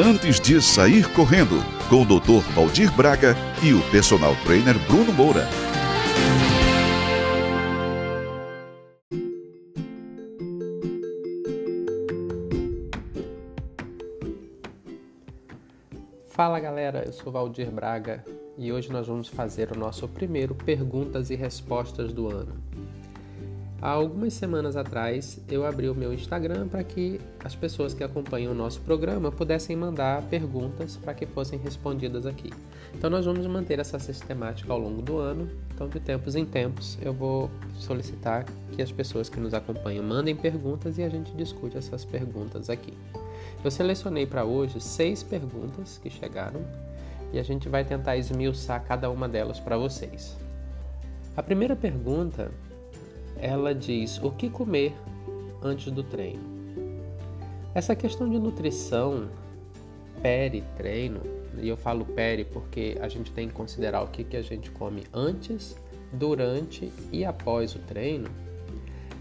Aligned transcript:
Antes 0.00 0.38
de 0.38 0.62
sair 0.62 1.12
correndo, 1.12 1.56
com 1.90 2.02
o 2.02 2.04
Dr. 2.04 2.48
Valdir 2.54 2.94
Braga 2.94 3.34
e 3.60 3.72
o 3.72 3.82
personal 3.90 4.32
trainer 4.44 4.78
Bruno 4.86 5.12
Moura. 5.12 5.44
Fala 16.28 16.60
galera, 16.60 17.02
eu 17.04 17.12
sou 17.12 17.32
Valdir 17.32 17.68
Braga 17.68 18.24
e 18.56 18.70
hoje 18.70 18.92
nós 18.92 19.08
vamos 19.08 19.26
fazer 19.26 19.72
o 19.72 19.76
nosso 19.76 20.06
primeiro 20.06 20.54
perguntas 20.54 21.28
e 21.28 21.34
respostas 21.34 22.12
do 22.12 22.28
ano. 22.28 22.54
Há 23.80 23.90
algumas 23.90 24.32
semanas 24.32 24.74
atrás 24.74 25.38
eu 25.48 25.64
abri 25.64 25.88
o 25.88 25.94
meu 25.94 26.12
Instagram 26.12 26.66
para 26.66 26.82
que 26.82 27.20
as 27.44 27.54
pessoas 27.54 27.94
que 27.94 28.02
acompanham 28.02 28.50
o 28.50 28.54
nosso 28.54 28.80
programa 28.80 29.30
pudessem 29.30 29.76
mandar 29.76 30.22
perguntas 30.22 30.96
para 30.96 31.14
que 31.14 31.24
fossem 31.26 31.60
respondidas 31.60 32.26
aqui. 32.26 32.50
Então 32.92 33.08
nós 33.08 33.24
vamos 33.24 33.46
manter 33.46 33.78
essa 33.78 33.96
sistemática 34.00 34.72
ao 34.72 34.80
longo 34.80 35.00
do 35.00 35.18
ano. 35.18 35.48
Então 35.72 35.88
de 35.88 36.00
tempos 36.00 36.34
em 36.34 36.44
tempos 36.44 36.98
eu 37.00 37.12
vou 37.12 37.48
solicitar 37.74 38.44
que 38.72 38.82
as 38.82 38.90
pessoas 38.90 39.28
que 39.28 39.38
nos 39.38 39.54
acompanham 39.54 40.04
mandem 40.04 40.34
perguntas 40.34 40.98
e 40.98 41.04
a 41.04 41.08
gente 41.08 41.30
discute 41.36 41.78
essas 41.78 42.04
perguntas 42.04 42.68
aqui. 42.68 42.94
Eu 43.62 43.70
selecionei 43.70 44.26
para 44.26 44.44
hoje 44.44 44.80
seis 44.80 45.22
perguntas 45.22 45.98
que 46.02 46.10
chegaram 46.10 46.60
e 47.32 47.38
a 47.38 47.44
gente 47.44 47.68
vai 47.68 47.84
tentar 47.84 48.16
esmiuçar 48.16 48.82
cada 48.84 49.08
uma 49.08 49.28
delas 49.28 49.60
para 49.60 49.78
vocês. 49.78 50.36
A 51.36 51.42
primeira 51.44 51.76
pergunta 51.76 52.50
ela 53.40 53.74
diz 53.74 54.18
o 54.22 54.30
que 54.30 54.50
comer 54.50 54.94
antes 55.62 55.90
do 55.92 56.02
treino. 56.02 56.42
Essa 57.74 57.94
questão 57.94 58.28
de 58.28 58.38
nutrição 58.38 59.28
peri-treino, 60.22 61.20
e 61.60 61.68
eu 61.68 61.76
falo 61.76 62.04
peri 62.04 62.44
porque 62.44 62.96
a 63.00 63.08
gente 63.08 63.30
tem 63.32 63.48
que 63.48 63.54
considerar 63.54 64.02
o 64.02 64.08
que, 64.08 64.24
que 64.24 64.36
a 64.36 64.42
gente 64.42 64.70
come 64.70 65.04
antes, 65.12 65.76
durante 66.12 66.92
e 67.12 67.24
após 67.24 67.74
o 67.74 67.78
treino, 67.80 68.28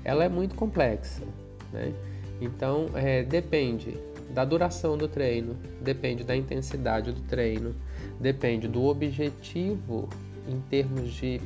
ela 0.04 0.24
é 0.24 0.30
muito 0.30 0.56
complexa. 0.56 1.24
Né? 1.72 1.94
Então, 2.40 2.90
é, 2.94 3.24
depende 3.24 3.98
da 4.30 4.46
duração 4.46 4.98
do 4.98 5.08
treino, 5.08 5.56
depende 5.82 6.24
da 6.24 6.36
intensidade 6.36 7.12
do 7.12 7.22
treino, 7.22 7.76
depende 8.20 8.68
do 8.68 8.86
objetivo 8.86 10.08
em 10.48 10.60
termos 10.70 11.14
de 11.14 11.42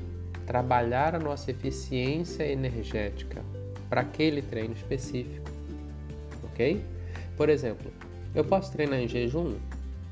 trabalhar 0.45 1.15
a 1.15 1.19
nossa 1.19 1.51
eficiência 1.51 2.43
energética 2.43 3.43
para 3.89 4.01
aquele 4.01 4.41
treino 4.41 4.73
específico, 4.73 5.49
ok? 6.43 6.83
Por 7.35 7.49
exemplo, 7.49 7.91
eu 8.33 8.43
posso 8.43 8.71
treinar 8.71 8.99
em 8.99 9.07
jejum? 9.07 9.55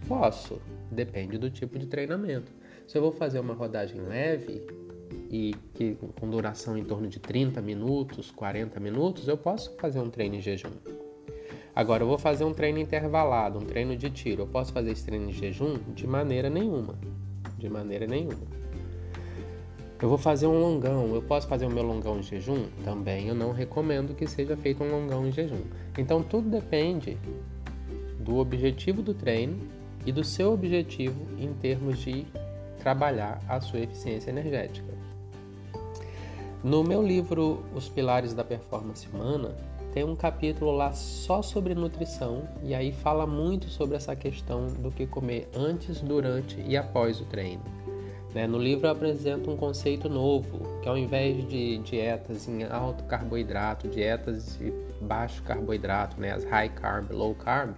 Posso, 0.08 0.61
depende 0.91 1.38
do 1.38 1.49
tipo 1.49 1.77
de 1.77 1.88
treinamento. 1.88 2.52
Se 2.88 2.97
eu 2.97 3.02
vou 3.02 3.11
fazer 3.11 3.39
uma 3.39 3.53
rodagem 3.53 4.02
leve 4.02 4.66
e 5.30 5.55
que 5.73 5.95
com 6.19 6.30
duração 6.30 6.77
em 6.77 6.83
torno 6.83 7.08
de 7.08 7.19
30 7.19 7.61
minutos, 7.61 8.31
40 8.31 8.80
minutos, 8.80 9.27
eu 9.27 9.38
posso 9.38 9.75
fazer 9.77 9.99
um 9.99 10.09
treino 10.09 10.36
em 10.36 10.41
jejum. 10.41 10.71
Agora 11.75 12.03
eu 12.03 12.08
vou 12.08 12.17
fazer 12.17 12.43
um 12.43 12.53
treino 12.53 12.80
intervalado, 12.80 13.59
um 13.59 13.61
treino 13.61 13.95
de 13.95 14.09
tiro. 14.09 14.41
Eu 14.41 14.47
posso 14.47 14.73
fazer 14.73 14.91
esse 14.91 15.05
treino 15.05 15.30
em 15.30 15.33
jejum? 15.33 15.77
De 15.93 16.08
maneira 16.08 16.49
nenhuma. 16.49 16.95
De 17.58 17.69
maneira 17.69 18.05
nenhuma. 18.08 18.47
Eu 20.02 20.08
vou 20.08 20.17
fazer 20.17 20.47
um 20.47 20.59
longão. 20.59 21.14
Eu 21.14 21.22
posso 21.22 21.47
fazer 21.47 21.66
o 21.66 21.69
meu 21.69 21.83
longão 21.83 22.19
em 22.19 22.23
jejum? 22.23 22.67
Também 22.86 23.28
eu 23.28 23.36
não 23.36 23.52
recomendo 23.52 24.16
que 24.16 24.25
seja 24.25 24.55
feito 24.55 24.81
um 24.83 24.89
longão 24.89 25.28
em 25.28 25.31
jejum. 25.31 25.64
Então 25.97 26.23
tudo 26.23 26.50
depende 26.50 27.17
do 28.20 28.38
objetivo 28.38 29.02
do 29.02 29.14
treino 29.14 29.58
e 30.05 30.11
do 30.11 30.23
seu 30.23 30.53
objetivo 30.53 31.27
em 31.38 31.53
termos 31.53 32.00
de 32.00 32.25
trabalhar 32.80 33.42
a 33.47 33.59
sua 33.59 33.80
eficiência 33.80 34.30
energética. 34.30 34.88
No 36.64 36.83
meu 36.83 37.02
livro 37.02 37.64
Os 37.76 37.89
Pilares 37.89 38.33
da 38.33 38.43
Performance 38.43 39.08
Humana, 39.08 39.55
tem 39.93 40.04
um 40.04 40.15
capítulo 40.15 40.71
lá 40.71 40.93
só 40.93 41.42
sobre 41.42 41.73
nutrição 41.73 42.43
e 42.64 42.76
aí 42.76 42.92
fala 42.92 43.26
muito 43.26 43.70
sobre 43.70 43.98
essa 43.98 44.15
questão 44.15 44.67
do 44.67 44.92
que 44.92 45.08
comer 45.08 45.49
antes, 45.54 45.99
durante 45.99 46.61
e 46.61 46.77
após 46.77 47.20
o 47.20 47.26
treino. 47.26 47.64
Né? 48.33 48.45
No 48.45 48.57
livro 48.57 48.87
eu 48.87 48.91
apresento 48.91 49.49
um 49.49 49.57
conceito 49.57 50.07
novo, 50.07 50.79
que 50.81 50.89
ao 50.89 50.97
invés 50.97 51.47
de 51.47 51.77
dietas 51.79 52.47
em 52.47 52.63
alto 52.63 53.03
carboidrato, 53.05 53.87
dietas 53.87 54.57
de 54.57 54.71
baixo 55.01 55.41
carboidrato, 55.43 56.19
né? 56.19 56.31
as 56.31 56.43
high 56.43 56.69
carb, 56.69 57.11
low 57.11 57.33
carb, 57.33 57.73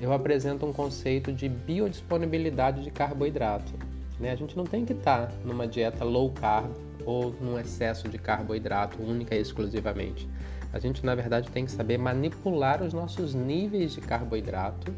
eu 0.00 0.12
apresento 0.12 0.66
um 0.66 0.72
conceito 0.72 1.32
de 1.32 1.48
biodisponibilidade 1.48 2.82
de 2.82 2.90
carboidrato. 2.90 3.72
Né? 4.18 4.32
A 4.32 4.36
gente 4.36 4.56
não 4.56 4.64
tem 4.64 4.84
que 4.84 4.92
estar 4.92 5.28
tá 5.28 5.32
numa 5.44 5.66
dieta 5.66 6.04
low 6.04 6.30
carb 6.32 6.70
ou 7.06 7.34
num 7.40 7.58
excesso 7.58 8.08
de 8.08 8.18
carboidrato 8.18 9.00
única 9.02 9.34
e 9.34 9.40
exclusivamente. 9.40 10.28
A 10.72 10.80
gente, 10.80 11.06
na 11.06 11.14
verdade, 11.14 11.48
tem 11.50 11.64
que 11.64 11.70
saber 11.70 11.98
manipular 11.98 12.82
os 12.82 12.92
nossos 12.92 13.32
níveis 13.32 13.92
de 13.92 14.00
carboidrato 14.00 14.92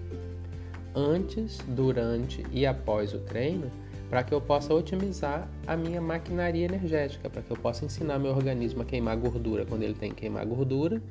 antes, 0.95 1.59
durante 1.69 2.47
e 2.51 2.65
após 2.65 3.13
o 3.13 3.19
treino 3.19 3.71
para 4.09 4.23
que 4.23 4.33
eu 4.33 4.41
possa 4.41 4.73
otimizar 4.73 5.49
a 5.67 5.77
minha 5.77 6.01
maquinaria 6.01 6.65
energética, 6.65 7.29
para 7.29 7.43
que 7.43 7.51
eu 7.51 7.57
possa 7.57 7.85
ensinar 7.85 8.19
meu 8.19 8.31
organismo 8.31 8.83
a 8.83 8.85
queimar 8.85 9.17
gordura 9.17 9.67
quando 9.67 9.83
ele 9.83 9.95
tem 9.95 10.11
que 10.11 10.17
queimar 10.17 10.45
gordura 10.47 11.03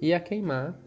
e 0.00 0.14
a 0.14 0.20
queimar 0.20 0.78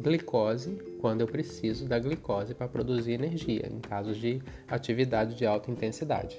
glicose 0.00 0.78
quando 1.00 1.20
eu 1.20 1.26
preciso 1.26 1.86
da 1.86 1.98
glicose 1.98 2.54
para 2.54 2.68
produzir 2.68 3.12
energia, 3.12 3.68
em 3.70 3.80
casos 3.80 4.16
de 4.16 4.40
atividade 4.68 5.34
de 5.34 5.46
alta 5.46 5.70
intensidade. 5.70 6.38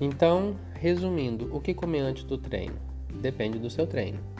Então, 0.00 0.56
resumindo, 0.74 1.54
o 1.54 1.60
que 1.60 1.74
comer 1.74 2.00
antes 2.00 2.24
do 2.24 2.38
treino? 2.38 2.76
Depende 3.20 3.58
do 3.58 3.68
seu 3.68 3.86
treino. 3.86 4.37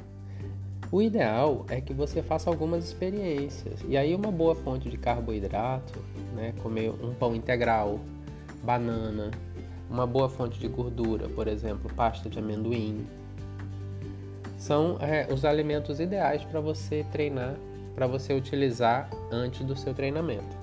O 0.90 1.02
ideal 1.02 1.66
é 1.68 1.82
que 1.82 1.92
você 1.92 2.22
faça 2.22 2.48
algumas 2.48 2.84
experiências. 2.84 3.80
E 3.86 3.96
aí 3.96 4.14
uma 4.14 4.32
boa 4.32 4.54
fonte 4.54 4.88
de 4.88 4.96
carboidrato, 4.96 5.98
né, 6.34 6.54
comer 6.62 6.90
um 6.90 7.12
pão 7.12 7.34
integral, 7.34 8.00
banana, 8.62 9.30
uma 9.90 10.06
boa 10.06 10.30
fonte 10.30 10.58
de 10.58 10.66
gordura, 10.66 11.28
por 11.28 11.46
exemplo, 11.46 11.92
pasta 11.94 12.30
de 12.30 12.38
amendoim, 12.38 13.06
são 14.56 14.96
é, 15.00 15.26
os 15.32 15.44
alimentos 15.44 16.00
ideais 16.00 16.42
para 16.44 16.60
você 16.60 17.04
treinar, 17.12 17.54
para 17.94 18.06
você 18.06 18.32
utilizar 18.32 19.10
antes 19.30 19.64
do 19.64 19.76
seu 19.76 19.92
treinamento. 19.92 20.56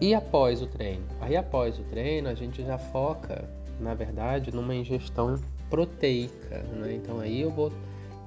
E 0.00 0.14
após 0.14 0.60
o 0.60 0.66
treino? 0.66 1.04
Aí 1.20 1.36
após 1.36 1.78
o 1.78 1.82
treino 1.84 2.28
a 2.28 2.34
gente 2.34 2.64
já 2.64 2.78
foca, 2.78 3.48
na 3.80 3.94
verdade, 3.94 4.54
numa 4.54 4.74
ingestão 4.74 5.36
proteica, 5.70 6.62
né? 6.72 6.94
Então 6.94 7.20
aí 7.20 7.40
eu 7.40 7.50
vou 7.50 7.72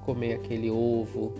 comer 0.04 0.34
aquele 0.34 0.70
ovo, 0.70 1.32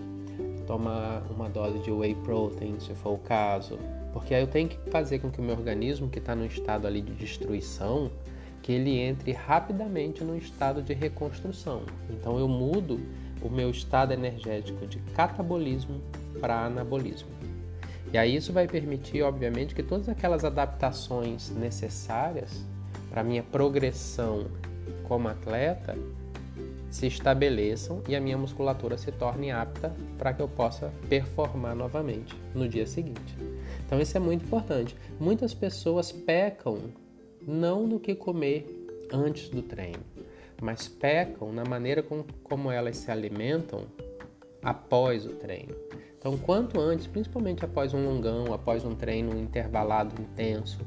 tomar 0.65 1.23
uma 1.29 1.49
dose 1.49 1.79
de 1.79 1.91
whey 1.91 2.15
protein, 2.15 2.79
se 2.79 2.93
for 2.95 3.13
o 3.13 3.17
caso, 3.17 3.77
porque 4.11 4.33
aí 4.33 4.41
eu 4.41 4.47
tenho 4.47 4.69
que 4.69 4.77
fazer 4.89 5.19
com 5.19 5.29
que 5.29 5.39
o 5.39 5.43
meu 5.43 5.55
organismo, 5.55 6.09
que 6.09 6.19
está 6.19 6.35
no 6.35 6.45
estado 6.45 6.87
ali 6.87 7.01
de 7.01 7.13
destruição, 7.13 8.11
que 8.61 8.71
ele 8.71 8.97
entre 8.97 9.31
rapidamente 9.33 10.23
no 10.23 10.37
estado 10.37 10.81
de 10.81 10.93
reconstrução. 10.93 11.83
Então 12.09 12.39
eu 12.39 12.47
mudo 12.47 12.99
o 13.41 13.49
meu 13.49 13.69
estado 13.69 14.13
energético 14.13 14.87
de 14.87 14.99
catabolismo 15.13 16.01
para 16.39 16.65
anabolismo. 16.65 17.29
E 18.13 18.17
aí 18.17 18.35
isso 18.35 18.53
vai 18.53 18.67
permitir, 18.67 19.23
obviamente, 19.23 19.73
que 19.75 19.83
todas 19.83 20.07
aquelas 20.07 20.45
adaptações 20.45 21.49
necessárias 21.49 22.63
para 23.09 23.23
minha 23.23 23.43
progressão 23.43 24.45
como 25.03 25.27
atleta 25.27 25.97
se 26.93 27.07
estabeleçam 27.07 28.03
e 28.07 28.15
a 28.15 28.21
minha 28.21 28.37
musculatura 28.37 28.99
se 28.99 29.11
torne 29.11 29.49
apta 29.49 29.91
para 30.15 30.31
que 30.31 30.43
eu 30.43 30.47
possa 30.47 30.93
performar 31.09 31.75
novamente 31.75 32.35
no 32.53 32.69
dia 32.69 32.85
seguinte. 32.85 33.35
Então 33.83 33.99
isso 33.99 34.15
é 34.15 34.19
muito 34.19 34.45
importante. 34.45 34.95
Muitas 35.19 35.55
pessoas 35.55 36.11
pecam 36.11 36.77
não 37.47 37.87
no 37.87 37.99
que 37.99 38.13
comer 38.13 38.67
antes 39.11 39.49
do 39.49 39.63
treino, 39.63 40.03
mas 40.61 40.87
pecam 40.87 41.51
na 41.51 41.65
maneira 41.65 42.03
com, 42.03 42.23
como 42.43 42.69
elas 42.69 42.97
se 42.97 43.09
alimentam 43.09 43.87
após 44.61 45.25
o 45.25 45.29
treino. 45.29 45.75
Então, 46.19 46.37
quanto 46.37 46.79
antes, 46.79 47.07
principalmente 47.07 47.65
após 47.65 47.93
um 47.95 48.05
longão, 48.05 48.53
após 48.53 48.85
um 48.85 48.93
treino 48.93 49.35
intervalado 49.37 50.21
intenso, 50.21 50.79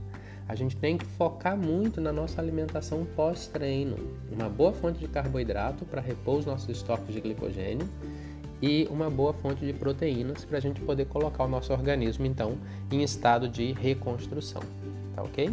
a 0.49 0.55
gente 0.55 0.77
tem 0.77 0.97
que 0.97 1.05
focar 1.05 1.57
muito 1.57 2.01
na 2.01 2.13
nossa 2.13 2.41
alimentação 2.41 3.05
pós-treino. 3.17 3.97
Uma 4.31 4.49
boa 4.49 4.73
fonte 4.73 4.99
de 4.99 5.09
carboidrato 5.09 5.85
para 5.85 6.01
repor 6.01 6.39
os 6.39 6.47
nossos 6.47 6.69
estoques 6.69 7.13
de 7.13 7.21
glicogênio 7.21 7.89
e 8.63 8.87
uma 8.91 9.11
boa 9.11 9.33
fonte 9.33 9.67
de 9.67 9.73
proteínas 9.73 10.45
para 10.45 10.59
a 10.59 10.61
gente 10.61 10.81
poder 10.81 11.07
colocar 11.07 11.45
o 11.45 11.49
nosso 11.49 11.73
organismo 11.73 12.25
então 12.25 12.57
em 12.91 13.03
estado 13.03 13.49
de 13.49 13.73
reconstrução. 13.73 14.63
Tá 15.15 15.23
ok? 15.23 15.51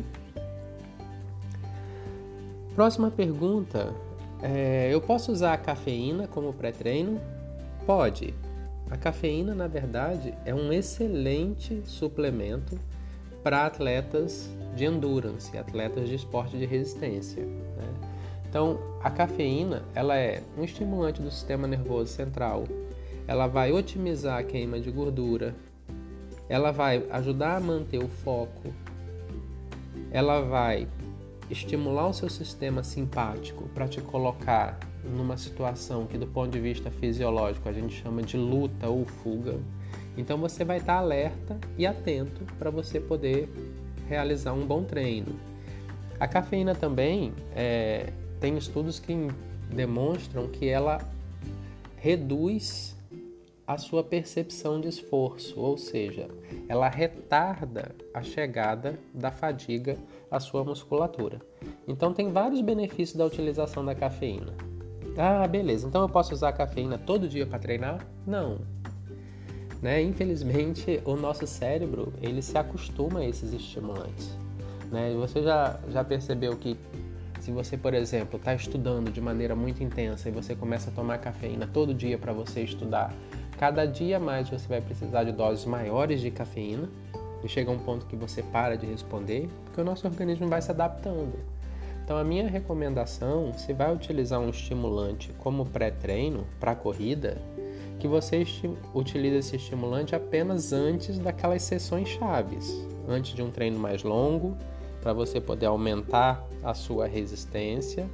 Próxima 2.75 3.09
pergunta: 3.09 3.93
é, 4.41 4.89
eu 4.91 5.01
posso 5.01 5.31
usar 5.31 5.53
a 5.53 5.57
cafeína 5.57 6.27
como 6.27 6.53
pré-treino? 6.53 7.19
Pode. 7.85 8.33
A 8.91 8.97
cafeína, 8.97 9.55
na 9.55 9.67
verdade, 9.67 10.35
é 10.45 10.53
um 10.53 10.71
excelente 10.71 11.81
suplemento 11.85 12.77
para 13.43 13.65
atletas 13.65 14.49
de 14.75 14.85
endurance, 14.85 15.55
atletas 15.57 16.07
de 16.07 16.15
esporte 16.15 16.57
de 16.57 16.65
resistência. 16.65 17.43
Né? 17.43 17.93
Então, 18.49 18.79
a 19.01 19.09
cafeína 19.09 19.83
ela 19.93 20.15
é 20.15 20.41
um 20.57 20.63
estimulante 20.63 21.21
do 21.21 21.29
sistema 21.29 21.67
nervoso 21.67 22.11
central, 22.11 22.65
ela 23.27 23.47
vai 23.47 23.71
otimizar 23.71 24.39
a 24.39 24.43
queima 24.43 24.79
de 24.79 24.91
gordura, 24.91 25.55
ela 26.49 26.71
vai 26.71 27.05
ajudar 27.11 27.57
a 27.57 27.59
manter 27.59 27.97
o 27.97 28.07
foco, 28.07 28.73
ela 30.11 30.41
vai 30.41 30.87
estimular 31.49 32.07
o 32.07 32.13
seu 32.13 32.29
sistema 32.29 32.83
simpático 32.83 33.67
para 33.69 33.87
te 33.87 34.01
colocar 34.01 34.77
numa 35.03 35.37
situação 35.37 36.05
que 36.05 36.17
do 36.17 36.27
ponto 36.27 36.51
de 36.51 36.59
vista 36.59 36.89
fisiológico 36.89 37.67
a 37.67 37.73
gente 37.73 38.01
chama 38.01 38.21
de 38.21 38.37
luta 38.37 38.87
ou 38.87 39.05
fuga. 39.05 39.59
Então 40.17 40.37
você 40.37 40.63
vai 40.63 40.77
estar 40.77 40.95
alerta 40.95 41.57
e 41.77 41.85
atento 41.85 42.45
para 42.59 42.69
você 42.69 42.99
poder 42.99 43.49
realizar 44.07 44.53
um 44.53 44.65
bom 44.65 44.83
treino. 44.83 45.39
A 46.19 46.27
cafeína 46.27 46.75
também 46.75 47.33
é, 47.55 48.11
tem 48.39 48.57
estudos 48.57 48.99
que 48.99 49.27
demonstram 49.69 50.47
que 50.47 50.67
ela 50.67 50.99
reduz 51.97 52.95
a 53.65 53.77
sua 53.77 54.03
percepção 54.03 54.79
de 54.79 54.89
esforço, 54.89 55.59
ou 55.59 55.77
seja, 55.77 56.27
ela 56.67 56.89
retarda 56.89 57.95
a 58.13 58.21
chegada 58.21 58.99
da 59.13 59.31
fadiga 59.31 59.97
à 60.29 60.39
sua 60.39 60.63
musculatura. 60.63 61.41
Então 61.87 62.13
tem 62.13 62.29
vários 62.29 62.59
benefícios 62.61 63.17
da 63.17 63.25
utilização 63.25 63.83
da 63.85 63.95
cafeína. 63.95 64.53
Ah, 65.17 65.47
beleza. 65.47 65.87
Então 65.87 66.01
eu 66.01 66.09
posso 66.09 66.33
usar 66.33 66.49
a 66.49 66.53
cafeína 66.53 66.97
todo 66.97 67.29
dia 67.29 67.45
para 67.45 67.59
treinar? 67.59 68.05
Não. 68.27 68.59
Né? 69.83 70.01
Infelizmente, 70.01 71.01
o 71.03 71.17
nosso 71.17 71.45
cérebro 71.45 72.13
ele 72.21 72.41
se 72.41 72.57
acostuma 72.57 73.19
a 73.19 73.27
esses 73.27 73.51
estimulantes. 73.51 74.31
Né? 74.89 75.13
Você 75.19 75.43
já, 75.43 75.77
já 75.89 76.01
percebeu 76.05 76.55
que 76.55 76.77
se 77.41 77.51
você, 77.51 77.75
por 77.75 77.93
exemplo, 77.93 78.37
está 78.37 78.55
estudando 78.55 79.11
de 79.11 79.19
maneira 79.19 79.53
muito 79.53 79.83
intensa 79.83 80.29
e 80.29 80.31
você 80.31 80.55
começa 80.55 80.89
a 80.89 80.93
tomar 80.93 81.17
cafeína 81.17 81.67
todo 81.67 81.93
dia 81.93 82.17
para 82.17 82.31
você 82.31 82.61
estudar, 82.61 83.13
cada 83.59 83.85
dia 83.85 84.17
mais 84.21 84.49
você 84.49 84.65
vai 84.69 84.79
precisar 84.79 85.25
de 85.25 85.33
doses 85.33 85.65
maiores 85.65 86.21
de 86.21 86.31
cafeína 86.31 86.87
e 87.43 87.49
chega 87.49 87.69
um 87.69 87.79
ponto 87.79 88.05
que 88.05 88.15
você 88.15 88.41
para 88.41 88.77
de 88.77 88.85
responder, 88.85 89.49
porque 89.65 89.81
o 89.81 89.83
nosso 89.83 90.07
organismo 90.07 90.47
vai 90.47 90.61
se 90.61 90.71
adaptando. 90.71 91.33
Então, 92.05 92.17
a 92.17 92.23
minha 92.23 92.47
recomendação, 92.47 93.53
se 93.53 93.73
vai 93.73 93.93
utilizar 93.93 94.39
um 94.39 94.49
estimulante 94.49 95.31
como 95.39 95.65
pré-treino 95.65 96.45
para 96.59 96.75
corrida, 96.75 97.37
que 97.99 98.07
você 98.07 98.45
utilize 98.93 99.35
esse 99.35 99.55
estimulante 99.55 100.15
apenas 100.15 100.73
antes 100.73 101.17
daquelas 101.17 101.63
sessões 101.63 102.09
chaves, 102.09 102.85
antes 103.07 103.33
de 103.33 103.41
um 103.41 103.49
treino 103.49 103.79
mais 103.79 104.03
longo, 104.03 104.57
para 105.01 105.13
você 105.13 105.39
poder 105.39 105.65
aumentar 105.65 106.45
a 106.63 106.73
sua 106.73 107.07
resistência, 107.07 108.09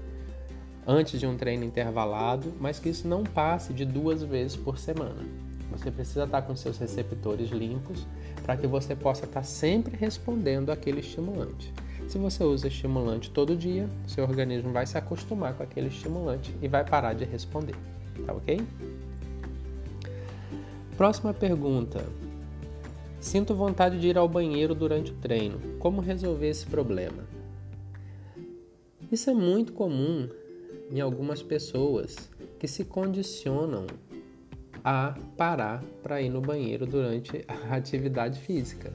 antes 0.88 1.20
de 1.20 1.28
um 1.28 1.38
treino 1.38 1.64
intervalado, 1.64 2.54
mas 2.60 2.80
que 2.80 2.90
isso 2.90 3.08
não 3.08 3.24
passe 3.24 3.74
de 3.74 3.86
duas 3.86 4.24
vezes 4.24 4.58
por 4.58 4.78
semana. 4.80 5.24
Você 5.72 5.92
precisa 5.92 6.24
estar 6.24 6.42
com 6.42 6.56
seus 6.56 6.78
receptores 6.78 7.50
limpos 7.50 8.08
para 8.44 8.58
que 8.58 8.66
você 8.66 8.96
possa 8.96 9.26
estar 9.26 9.44
sempre 9.44 9.96
respondendo 9.96 10.72
aquele 10.72 11.00
estimulante. 11.00 11.72
Se 12.08 12.18
você 12.18 12.44
usa 12.44 12.68
estimulante 12.68 13.30
todo 13.30 13.56
dia, 13.56 13.88
seu 14.08 14.24
organismo 14.24 14.72
vai 14.72 14.88
se 14.88 14.98
acostumar 14.98 15.54
com 15.54 15.62
aquele 15.62 15.90
estimulante 15.90 16.56
e 16.60 16.68
vai 16.68 16.84
parar 16.84 17.14
de 17.14 17.24
responder. 17.24 17.76
Tá 18.26 18.34
ok? 18.34 18.60
Próxima 21.00 21.34
pergunta. 21.34 22.06
Sinto 23.22 23.56
vontade 23.56 23.98
de 24.02 24.10
ir 24.10 24.18
ao 24.18 24.28
banheiro 24.28 24.76
durante 24.76 25.14
o 25.14 25.16
treino. 25.16 25.58
Como 25.80 26.02
resolver 26.02 26.50
esse 26.50 26.66
problema? 26.66 27.24
Isso 29.10 29.30
é 29.30 29.34
muito 29.34 29.72
comum 29.72 30.28
em 30.92 31.00
algumas 31.00 31.42
pessoas 31.42 32.30
que 32.60 32.68
se 32.68 32.84
condicionam 32.84 33.88
a 34.84 35.18
parar 35.38 35.82
para 36.04 36.22
ir 36.22 36.28
no 36.28 36.42
banheiro 36.42 36.86
durante 36.86 37.46
a 37.48 37.54
atividade 37.78 38.38
física. 38.42 38.92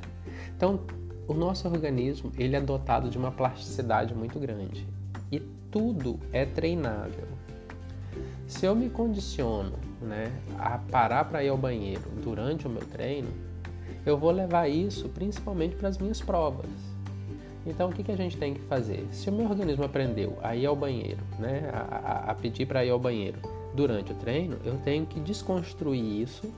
Então, 0.54 0.80
o 1.26 1.32
nosso 1.32 1.66
organismo 1.66 2.30
ele 2.36 2.54
é 2.54 2.60
dotado 2.60 3.08
de 3.08 3.16
uma 3.16 3.32
plasticidade 3.32 4.14
muito 4.14 4.38
grande 4.38 4.86
e 5.32 5.40
tudo 5.70 6.20
é 6.34 6.44
treinável. 6.44 7.43
Se 8.46 8.66
eu 8.66 8.74
me 8.76 8.90
condiciono 8.90 9.72
né, 10.00 10.30
a 10.58 10.78
parar 10.78 11.24
para 11.24 11.42
ir 11.42 11.48
ao 11.48 11.56
banheiro 11.56 12.02
durante 12.22 12.66
o 12.66 12.70
meu 12.70 12.82
treino, 12.82 13.28
eu 14.04 14.18
vou 14.18 14.30
levar 14.30 14.68
isso 14.68 15.08
principalmente 15.08 15.74
para 15.76 15.88
as 15.88 15.98
minhas 15.98 16.20
provas. 16.20 16.68
Então, 17.66 17.88
o 17.88 17.92
que, 17.92 18.02
que 18.02 18.12
a 18.12 18.16
gente 18.16 18.36
tem 18.36 18.52
que 18.52 18.60
fazer? 18.62 19.06
Se 19.10 19.30
o 19.30 19.32
meu 19.32 19.48
organismo 19.48 19.84
aprendeu 19.84 20.36
a 20.42 20.54
ir 20.54 20.66
ao 20.66 20.76
banheiro, 20.76 21.20
né, 21.38 21.70
a, 21.72 22.30
a, 22.30 22.34
pedir 22.34 22.66
para 22.66 22.84
ir 22.84 22.90
ao 22.90 22.98
banheiro 22.98 23.38
durante 23.74 24.12
o 24.12 24.14
treino, 24.14 24.58
eu 24.64 24.76
tenho 24.84 25.06
que 25.06 25.18
desconstruir 25.18 26.20
isso 26.20 26.52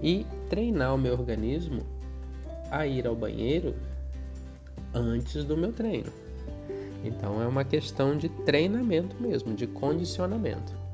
e 0.00 0.24
treinar 0.48 0.94
o 0.94 0.98
meu 0.98 1.14
organismo 1.14 1.82
a 2.70 2.86
ir 2.86 3.04
ao 3.06 3.16
banheiro 3.16 3.74
antes 4.94 5.44
do 5.44 5.56
meu 5.56 5.72
treino. 5.72 6.12
Então, 7.04 7.42
é 7.42 7.46
uma 7.46 7.64
questão 7.64 8.16
de 8.16 8.28
treinamento 8.28 9.20
mesmo, 9.20 9.52
de 9.54 9.66
condicionamento. 9.66 10.85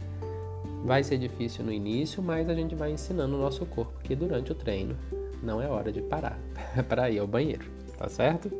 Vai 0.85 1.05
ser 1.05 1.19
difícil 1.19 1.65
no 1.65 1.73
início, 1.73 2.23
mas 2.23 2.49
a 2.49 2.55
gente 2.55 2.75
vai 2.75 2.91
ensinando 2.91 3.37
o 3.37 3.39
nosso 3.39 3.65
corpo 3.67 3.99
que 4.03 4.17
durante 4.17 4.51
o 4.51 4.55
treino 4.55 4.97
não 5.43 5.63
é 5.63 5.69
hora 5.69 5.93
de 5.93 6.03
parar 6.03 6.39
para 6.89 7.11
ir 7.11 7.19
ao 7.19 7.27
banheiro, 7.27 7.65
tá 7.97 8.09
certo? 8.09 8.51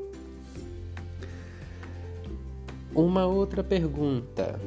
Uma 2.95 3.27
outra 3.27 3.65
pergunta. 3.65 4.61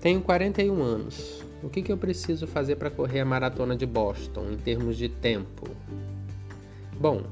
Tenho 0.00 0.20
41 0.20 0.82
anos. 0.82 1.44
O 1.62 1.68
que, 1.68 1.82
que 1.82 1.90
eu 1.90 1.96
preciso 1.96 2.46
fazer 2.46 2.76
para 2.76 2.90
correr 2.90 3.20
a 3.20 3.24
maratona 3.24 3.76
de 3.76 3.86
Boston 3.86 4.50
em 4.52 4.56
termos 4.56 4.96
de 4.96 5.08
tempo? 5.08 5.68
Bom, 7.00 7.22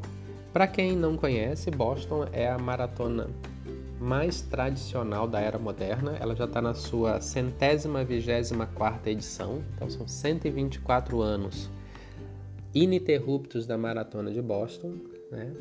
para 0.53 0.67
quem 0.67 0.97
não 0.97 1.17
conhece, 1.17 1.71
Boston 1.71 2.27
é 2.33 2.49
a 2.49 2.57
maratona 2.57 3.29
mais 4.01 4.43
tradicional 4.43 5.27
da 5.27 5.41
era 5.41 5.59
moderna. 5.59 6.17
Ela 6.21 6.35
já 6.35 6.45
está 6.45 6.61
na 6.61 6.75
sua 6.75 7.21
centésima 7.21 8.05
vigésima 8.05 8.67
quarta 8.67 9.11
edição, 9.11 9.63
então 9.75 9.89
são 9.89 10.07
124 10.07 11.21
anos 11.21 11.71
ininterruptos 12.75 13.67
da 13.67 13.79
Maratona 13.79 14.31
de 14.31 14.43
Boston. 14.43 14.95
Né? 15.31 15.53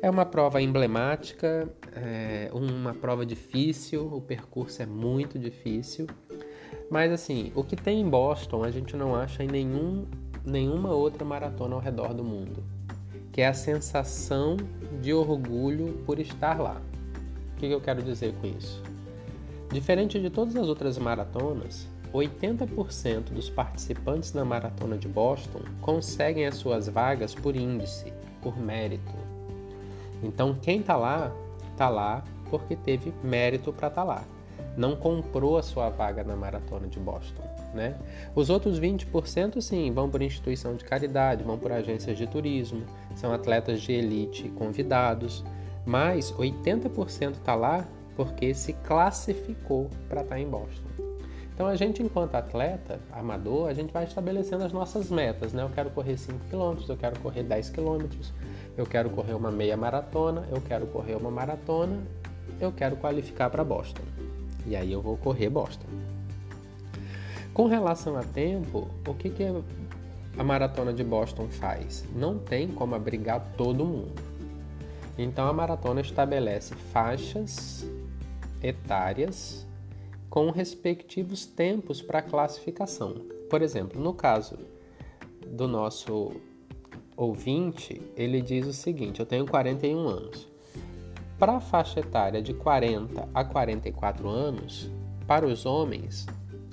É 0.00 0.08
uma 0.08 0.24
prova 0.24 0.62
emblemática, 0.62 1.68
é 1.94 2.48
uma 2.52 2.94
prova 2.94 3.26
difícil, 3.26 4.06
o 4.12 4.20
percurso 4.20 4.80
é 4.82 4.86
muito 4.86 5.38
difícil, 5.38 6.06
mas 6.90 7.12
assim, 7.12 7.52
o 7.54 7.64
que 7.64 7.76
tem 7.76 8.00
em 8.00 8.08
Boston 8.08 8.62
a 8.62 8.70
gente 8.70 8.96
não 8.96 9.14
acha 9.14 9.42
em 9.42 9.48
nenhum, 9.48 10.06
nenhuma 10.44 10.92
outra 10.92 11.24
maratona 11.24 11.74
ao 11.74 11.80
redor 11.80 12.14
do 12.14 12.24
mundo, 12.24 12.62
que 13.32 13.42
é 13.42 13.48
a 13.48 13.52
sensação 13.52 14.56
de 15.02 15.12
orgulho 15.12 16.02
por 16.06 16.18
estar 16.18 16.60
lá 16.60 16.80
que 17.68 17.74
eu 17.74 17.80
quero 17.80 18.02
dizer 18.02 18.32
com 18.40 18.46
isso? 18.46 18.82
Diferente 19.72 20.18
de 20.18 20.30
todas 20.30 20.56
as 20.56 20.66
outras 20.66 20.98
maratonas, 20.98 21.86
80% 22.12 23.30
dos 23.30 23.48
participantes 23.50 24.32
na 24.32 24.44
maratona 24.44 24.96
de 24.96 25.06
Boston 25.06 25.60
conseguem 25.80 26.46
as 26.46 26.56
suas 26.56 26.88
vagas 26.88 27.34
por 27.34 27.54
índice, 27.54 28.12
por 28.42 28.58
mérito. 28.58 29.14
Então, 30.22 30.56
quem 30.60 30.80
está 30.80 30.96
lá, 30.96 31.32
está 31.70 31.88
lá 31.88 32.24
porque 32.48 32.74
teve 32.74 33.12
mérito 33.22 33.72
para 33.72 33.88
estar 33.88 34.02
tá 34.02 34.04
lá. 34.04 34.24
Não 34.76 34.96
comprou 34.96 35.56
a 35.56 35.62
sua 35.62 35.88
vaga 35.88 36.24
na 36.24 36.34
maratona 36.34 36.88
de 36.88 36.98
Boston. 36.98 37.42
Né? 37.74 37.94
Os 38.34 38.50
outros 38.50 38.80
20% 38.80 39.60
sim 39.60 39.92
vão 39.92 40.10
por 40.10 40.20
instituição 40.22 40.74
de 40.74 40.84
caridade, 40.84 41.44
vão 41.44 41.56
por 41.56 41.70
agências 41.70 42.18
de 42.18 42.26
turismo, 42.26 42.82
são 43.14 43.32
atletas 43.32 43.80
de 43.80 43.92
elite 43.92 44.48
convidados 44.48 45.44
mas 45.86 46.32
80% 46.32 47.32
está 47.32 47.54
lá 47.54 47.86
porque 48.16 48.52
se 48.54 48.72
classificou 48.72 49.88
para 50.08 50.22
estar 50.22 50.34
tá 50.34 50.40
em 50.40 50.46
Boston. 50.46 50.88
Então 51.54 51.68
a 51.68 51.76
gente, 51.76 52.02
enquanto 52.02 52.34
atleta 52.36 52.98
amador, 53.12 53.68
a 53.68 53.74
gente 53.74 53.92
vai 53.92 54.04
estabelecendo 54.04 54.64
as 54.64 54.72
nossas 54.72 55.10
metas, 55.10 55.52
né? 55.52 55.62
Eu 55.62 55.68
quero 55.68 55.90
correr 55.90 56.16
5 56.16 56.38
km, 56.50 56.82
eu 56.88 56.96
quero 56.96 57.20
correr 57.20 57.42
10 57.42 57.70
km, 57.70 58.06
eu 58.78 58.86
quero 58.86 59.10
correr 59.10 59.34
uma 59.34 59.50
meia 59.50 59.76
maratona, 59.76 60.46
eu 60.50 60.60
quero 60.62 60.86
correr 60.86 61.16
uma 61.16 61.30
maratona, 61.30 61.98
eu 62.58 62.72
quero 62.72 62.96
qualificar 62.96 63.50
para 63.50 63.62
Boston. 63.62 64.02
E 64.66 64.74
aí 64.74 64.90
eu 64.90 65.02
vou 65.02 65.18
correr 65.18 65.50
Boston. 65.50 65.86
Com 67.52 67.66
relação 67.66 68.16
a 68.16 68.22
tempo, 68.22 68.88
o 69.06 69.12
que, 69.12 69.28
que 69.28 69.44
a 70.38 70.42
maratona 70.42 70.94
de 70.94 71.04
Boston 71.04 71.48
faz? 71.48 72.06
Não 72.14 72.38
tem 72.38 72.68
como 72.68 72.94
abrigar 72.94 73.52
todo 73.56 73.84
mundo. 73.84 74.29
Então 75.18 75.48
a 75.48 75.52
maratona 75.52 76.00
estabelece 76.00 76.74
faixas 76.74 77.84
etárias 78.62 79.66
com 80.28 80.50
respectivos 80.50 81.44
tempos 81.44 82.00
para 82.00 82.22
classificação. 82.22 83.26
Por 83.48 83.62
exemplo, 83.62 84.00
no 84.00 84.14
caso 84.14 84.56
do 85.46 85.66
nosso 85.66 86.32
ouvinte, 87.16 88.00
ele 88.16 88.40
diz 88.40 88.66
o 88.66 88.72
seguinte: 88.72 89.20
eu 89.20 89.26
tenho 89.26 89.46
41 89.46 90.08
anos. 90.08 90.48
Para 91.38 91.56
a 91.56 91.60
faixa 91.60 92.00
etária 92.00 92.40
de 92.40 92.54
40 92.54 93.28
a 93.34 93.44
44 93.44 94.28
anos, 94.28 94.90
para 95.26 95.46
os 95.46 95.64
homens, 95.64 96.26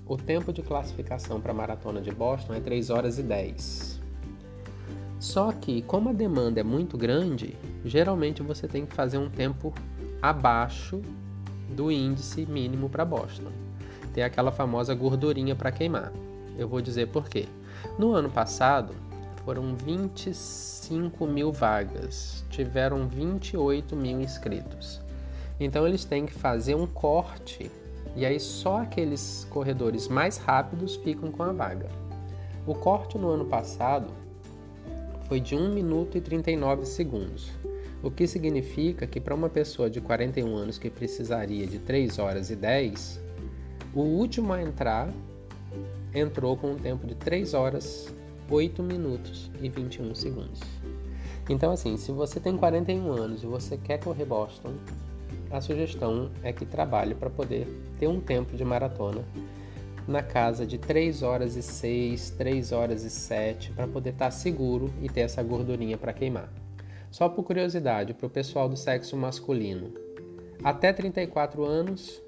o 0.06 0.18
tempo 0.18 0.52
de 0.54 0.62
classificação 0.62 1.40
para 1.40 1.52
a 1.52 1.56
maratona 1.56 2.02
de 2.02 2.12
Boston 2.12 2.54
é 2.54 2.60
3 2.60 2.90
horas 2.90 3.18
e 3.18 3.24
10. 3.24 3.97
Só 5.20 5.52
que, 5.52 5.82
como 5.82 6.10
a 6.10 6.14
demanda 6.14 6.60
é 6.60 6.64
muito 6.64 6.98
grande, 6.98 7.58
geralmente 7.84 8.44
você 8.44 8.68
tem 8.68 8.86
que 8.86 8.94
fazer 8.94 9.18
um 9.18 9.30
tempo 9.30 9.74
abaixo 10.22 11.02
do 11.70 11.92
índice 11.92 12.46
mínimo 12.46 12.88
para 12.90 13.04
Boston. 13.04 13.52
Tem 14.14 14.24
aquela 14.24 14.52
famosa 14.52 14.94
gordurinha 14.94 15.56
para 15.56 15.72
queimar. 15.72 16.12
Eu 16.58 16.68
vou 16.68 16.82
dizer 16.82 17.08
por 17.08 17.30
quê. 17.30 17.48
No 17.98 18.12
ano 18.14 18.30
passado, 18.30 18.94
foram 19.44 19.76
25 19.76 21.26
mil 21.26 21.52
vagas, 21.52 22.44
tiveram 22.50 23.08
28 23.08 23.96
mil 23.96 24.22
inscritos. 24.22 25.02
Então 25.60 25.88
eles 25.88 26.06
têm 26.06 26.26
que 26.26 26.34
fazer 26.34 26.76
um 26.76 26.86
corte 26.86 27.72
e 28.16 28.26
aí 28.26 28.40
só 28.40 28.82
aqueles 28.82 29.48
corredores 29.50 30.08
mais 30.08 30.38
rápidos 30.38 30.96
ficam 30.98 31.32
com 31.32 31.44
a 31.44 31.52
vaga. 31.52 31.88
O 32.66 32.76
corte 32.76 33.18
no 33.18 33.30
ano 33.30 33.46
passado 33.46 34.08
foi 35.28 35.42
de 35.42 35.56
1 35.56 35.74
minuto 35.74 36.18
e 36.18 36.22
39 36.22 36.86
segundos, 36.86 37.52
o 38.02 38.10
que 38.10 38.26
significa 38.26 39.06
que 39.06 39.20
para 39.20 39.36
uma 39.36 39.50
pessoa 39.50 39.90
de 39.90 40.00
41 40.00 40.56
anos 40.56 40.78
que 40.78 40.90
precisaria 40.90 41.68
de 41.68 41.80
3 41.80 42.18
horas 42.18 42.50
e 42.50 42.56
10, 42.56 43.20
o 43.94 44.02
último 44.02 44.54
a 44.54 44.62
entrar 44.62 45.14
entrou 46.14 46.56
com 46.56 46.72
um 46.72 46.78
tempo 46.78 47.06
de 47.06 47.16
3 47.16 47.54
horas, 47.54 48.14
8 48.50 48.82
minutos 48.82 49.52
e 49.62 49.68
21 49.68 50.16
segundos. 50.16 50.62
Então, 51.50 51.72
assim, 51.72 51.98
se 51.98 52.12
você 52.12 52.40
tem 52.40 52.56
41 52.56 53.12
anos 53.12 53.44
e 53.44 53.46
você 53.46 53.78
quer 53.78 54.00
correr 54.00 54.26
Boston, 54.26 54.74
a 55.52 55.60
sugestão 55.60 56.30
é 56.44 56.54
que 56.54 56.66
trabalhe 56.66 57.16
para 57.16 57.30
poder 57.30 57.68
ter 58.00 58.08
um 58.08 58.20
tempo 58.20 58.56
de 58.56 58.64
maratona 58.64 59.24
na 60.08 60.24
casa 60.24 60.66
de 60.66 60.78
3 60.78 61.22
horas 61.22 61.56
e 61.56 61.62
6, 61.62 62.32
3 62.32 62.72
horas 62.72 63.04
e 63.04 63.10
7, 63.10 63.72
para 63.72 63.88
poder 63.88 64.12
estar 64.12 64.26
tá 64.26 64.32
seguro 64.32 64.92
e 65.02 65.10
ter 65.10 65.22
essa 65.22 65.44
gordurinha 65.44 65.98
para 65.98 66.14
queimar. 66.14 66.50
Só 67.12 67.28
por 67.28 67.44
curiosidade, 67.44 68.14
para 68.14 68.28
o 68.28 68.30
pessoal 68.30 68.70
do 68.70 68.78
sexo 68.78 69.18
masculino, 69.18 69.94
até 70.64 70.94
34 70.94 71.66
anos, 71.66 72.22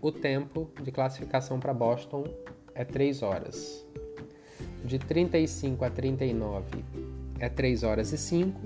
o 0.00 0.12
tempo 0.12 0.70
de 0.82 0.92
classificação 0.92 1.58
para 1.58 1.74
Boston 1.74 2.24
é 2.74 2.84
3 2.84 3.22
horas. 3.22 3.84
De 4.84 4.98
35 4.98 5.84
a 5.84 5.90
39 5.90 6.84
é 7.40 7.48
3 7.48 7.82
horas 7.82 8.12
e 8.12 8.18
5 8.18 8.60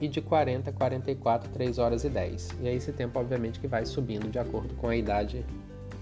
e 0.00 0.08
de 0.08 0.20
40 0.20 0.70
a 0.70 0.72
44, 0.72 1.50
3 1.50 1.78
horas 1.78 2.04
e 2.04 2.08
10. 2.08 2.48
E 2.60 2.68
aí 2.68 2.76
esse 2.76 2.92
tempo, 2.92 3.18
obviamente, 3.18 3.60
que 3.60 3.68
vai 3.68 3.86
subindo 3.86 4.28
de 4.28 4.38
acordo 4.38 4.74
com 4.74 4.88
a 4.88 4.96
idade 4.96 5.44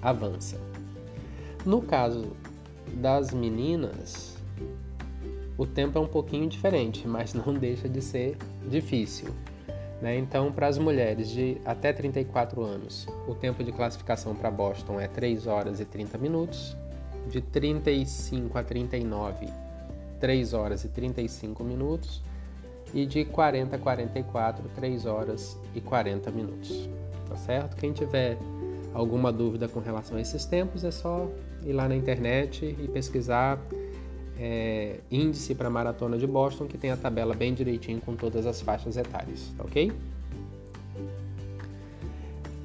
avança. 0.00 0.71
No 1.64 1.80
caso 1.80 2.32
das 2.94 3.32
meninas, 3.32 4.36
o 5.56 5.64
tempo 5.64 5.96
é 5.96 6.00
um 6.00 6.08
pouquinho 6.08 6.48
diferente, 6.48 7.06
mas 7.06 7.34
não 7.34 7.54
deixa 7.54 7.88
de 7.88 8.02
ser 8.02 8.36
difícil. 8.68 9.28
Né? 10.00 10.18
Então, 10.18 10.50
para 10.50 10.66
as 10.66 10.76
mulheres 10.76 11.30
de 11.30 11.58
até 11.64 11.92
34 11.92 12.62
anos, 12.64 13.06
o 13.28 13.34
tempo 13.36 13.62
de 13.62 13.70
classificação 13.70 14.34
para 14.34 14.50
Boston 14.50 15.00
é 15.00 15.06
3 15.06 15.46
horas 15.46 15.78
e 15.78 15.84
30 15.84 16.18
minutos. 16.18 16.76
De 17.30 17.40
35 17.40 18.58
a 18.58 18.64
39, 18.64 19.46
3 20.18 20.54
horas 20.54 20.82
e 20.82 20.88
35 20.88 21.62
minutos. 21.62 22.20
E 22.92 23.06
de 23.06 23.24
40 23.24 23.76
a 23.76 23.78
44, 23.78 24.68
3 24.74 25.06
horas 25.06 25.56
e 25.72 25.80
40 25.80 26.30
minutos. 26.32 26.88
Tá 27.28 27.36
certo? 27.36 27.76
Quem 27.76 27.92
tiver 27.92 28.36
alguma 28.92 29.32
dúvida 29.32 29.68
com 29.68 29.78
relação 29.78 30.16
a 30.16 30.20
esses 30.20 30.44
tempos, 30.44 30.82
é 30.82 30.90
só 30.90 31.30
ir 31.64 31.72
lá 31.72 31.88
na 31.88 31.96
internet 31.96 32.64
e 32.64 32.88
pesquisar 32.88 33.58
é, 34.38 35.00
índice 35.10 35.54
para 35.54 35.70
maratona 35.70 36.18
de 36.18 36.26
Boston, 36.26 36.66
que 36.66 36.76
tem 36.76 36.90
a 36.90 36.96
tabela 36.96 37.34
bem 37.34 37.54
direitinho 37.54 38.00
com 38.00 38.14
todas 38.14 38.46
as 38.46 38.60
faixas 38.60 38.96
etárias, 38.96 39.52
tá 39.56 39.64
ok? 39.64 39.92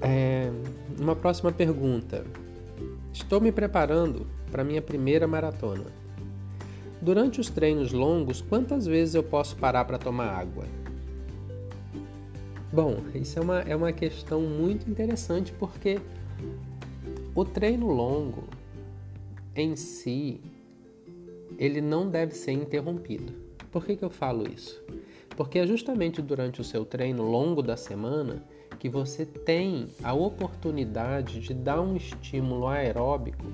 É, 0.01 0.51
uma 1.00 1.16
próxima 1.16 1.51
pergunta. 1.51 2.25
Estou 3.13 3.42
me 3.42 3.51
preparando 3.51 4.27
para 4.51 4.63
minha 4.63 4.82
primeira 4.82 5.27
maratona. 5.27 5.86
Durante 7.01 7.39
os 7.39 7.50
treinos 7.50 7.92
longos, 7.92 8.42
quantas 8.42 8.86
vezes 8.86 9.16
eu 9.16 9.24
posso 9.24 9.56
parar 9.56 9.86
para 9.86 9.98
tomar 9.98 10.30
água? 10.30 10.66
Bom, 12.72 12.98
isso 13.13 13.38
é 13.39 13.42
uma, 13.42 13.60
é 13.62 13.75
uma 13.75 13.92
questão 13.92 14.42
muito 14.42 14.89
interessante 14.89 15.54
porque 15.54 16.00
o 17.34 17.46
treino 17.46 17.88
longo 17.88 18.44
em 19.58 19.76
si 19.76 20.40
ele 21.58 21.82
não 21.82 22.10
deve 22.10 22.34
ser 22.36 22.52
interrompido. 22.52 23.34
Por 23.72 23.84
que, 23.84 23.96
que 23.96 24.06
eu 24.06 24.10
falo 24.10 24.48
isso? 24.48 24.80
Porque 25.36 25.60
é 25.60 25.68
justamente 25.68 26.22
durante 26.22 26.62
o 26.62 26.64
seu 26.64 26.86
treino 26.86 27.24
longo 27.24 27.64
da 27.64 27.76
semana 27.76 28.44
que 28.80 28.88
você 28.88 29.26
tem 29.26 29.88
a 30.04 30.14
oportunidade 30.14 31.40
de 31.40 31.54
dar 31.54 31.82
um 31.82 31.96
estímulo 31.96 32.68
aeróbico 32.68 33.46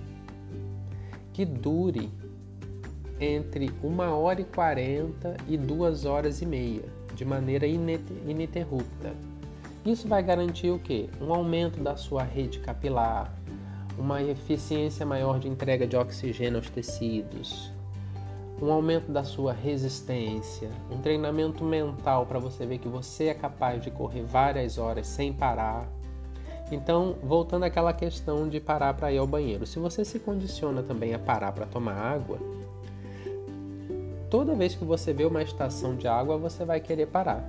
que 1.32 1.46
dure 1.46 2.12
entre 3.20 3.72
uma 3.82 4.14
hora 4.14 4.42
e 4.42 4.46
quarenta 4.46 5.38
e 5.48 5.58
duas 5.58 6.04
horas 6.04 6.42
e 6.42 6.46
meia, 6.46 6.84
de 7.16 7.24
maneira 7.24 7.66
ininterrupta. 7.66 9.16
Isso 9.86 10.08
vai 10.08 10.22
garantir 10.22 10.72
o 10.72 10.80
quê? 10.80 11.10
Um 11.22 11.34
aumento 11.34 11.80
da 11.82 11.96
sua 11.96 12.24
rede 12.24 12.60
capilar, 12.60 13.34
uma 13.98 14.22
eficiência 14.22 15.06
maior 15.06 15.40
de 15.40 15.48
entrega 15.48 15.86
de 15.86 15.96
oxigênio 15.96 16.58
aos 16.58 16.70
tecidos, 16.70 17.72
um 18.62 18.72
aumento 18.72 19.12
da 19.12 19.24
sua 19.24 19.52
resistência, 19.52 20.70
um 20.90 21.00
treinamento 21.00 21.64
mental 21.64 22.26
para 22.26 22.40
você 22.40 22.66
ver 22.66 22.78
que 22.78 22.88
você 22.88 23.26
é 23.26 23.34
capaz 23.34 23.84
de 23.84 23.92
correr 23.92 24.24
várias 24.24 24.78
horas 24.78 25.08
sem 25.08 25.34
parar. 25.34 25.88
Então, 26.72 27.18
voltando 27.22 27.64
àquela 27.64 27.94
questão 27.94 28.48
de 28.48 28.60
parar 28.60 28.94
para 28.94 29.12
ir 29.12 29.18
ao 29.18 29.28
banheiro, 29.28 29.66
se 29.66 29.80
você 29.80 30.06
se 30.06 30.18
condiciona 30.18 30.82
também 30.82 31.14
a 31.14 31.20
parar 31.20 31.52
para 31.52 31.66
tomar 31.66 31.94
água, 31.94 32.40
toda 34.30 34.56
vez 34.56 34.74
que 34.74 34.86
você 34.86 35.14
vê 35.14 35.26
uma 35.26 35.44
estação 35.44 35.96
de 35.96 36.08
água, 36.08 36.38
você 36.38 36.66
vai 36.66 36.80
querer 36.80 37.08
parar. 37.08 37.48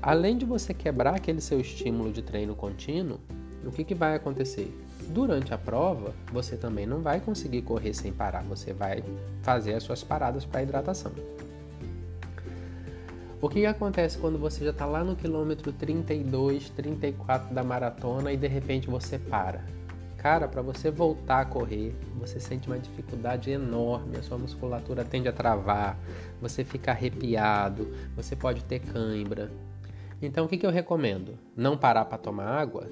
Além 0.00 0.36
de 0.36 0.44
você 0.44 0.74
quebrar 0.74 1.14
aquele 1.14 1.40
seu 1.40 1.60
estímulo 1.60 2.10
de 2.10 2.22
treino 2.22 2.56
contínuo, 2.56 3.20
o 3.64 3.70
que, 3.70 3.84
que 3.84 3.94
vai 3.94 4.14
acontecer? 4.14 4.72
Durante 5.08 5.52
a 5.52 5.58
prova, 5.58 6.12
você 6.32 6.56
também 6.56 6.86
não 6.86 7.00
vai 7.00 7.20
conseguir 7.20 7.62
correr 7.62 7.94
sem 7.94 8.12
parar, 8.12 8.42
você 8.42 8.72
vai 8.72 9.02
fazer 9.42 9.74
as 9.74 9.82
suas 9.82 10.02
paradas 10.02 10.44
para 10.44 10.62
hidratação. 10.62 11.12
O 13.40 13.48
que 13.48 13.66
acontece 13.66 14.18
quando 14.18 14.38
você 14.38 14.64
já 14.64 14.70
está 14.70 14.86
lá 14.86 15.02
no 15.02 15.16
quilômetro 15.16 15.72
32, 15.72 16.70
34 16.70 17.52
da 17.52 17.64
maratona 17.64 18.32
e 18.32 18.36
de 18.36 18.46
repente 18.46 18.88
você 18.88 19.18
para? 19.18 19.64
Cara, 20.16 20.46
para 20.46 20.62
você 20.62 20.92
voltar 20.92 21.40
a 21.40 21.44
correr, 21.44 21.92
você 22.16 22.38
sente 22.38 22.68
uma 22.68 22.78
dificuldade 22.78 23.50
enorme, 23.50 24.16
a 24.16 24.22
sua 24.22 24.38
musculatura 24.38 25.04
tende 25.04 25.26
a 25.26 25.32
travar, 25.32 25.98
você 26.40 26.62
fica 26.62 26.92
arrepiado, 26.92 27.92
você 28.14 28.36
pode 28.36 28.62
ter 28.62 28.78
cãibra. 28.78 29.50
Então, 30.22 30.44
o 30.44 30.48
que, 30.48 30.56
que 30.56 30.64
eu 30.64 30.70
recomendo? 30.70 31.36
Não 31.56 31.76
parar 31.76 32.04
para 32.04 32.18
tomar 32.18 32.46
água? 32.46 32.88